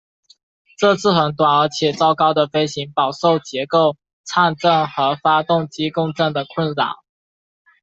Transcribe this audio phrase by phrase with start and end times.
[0.79, 7.03] 这次很短而且糟糕的飞行饱受结构颤振和发动机共振的困扰。